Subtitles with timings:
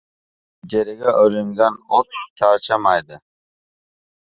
[0.63, 2.09] Ijaraga olingan ot
[2.41, 3.15] charchamaydi.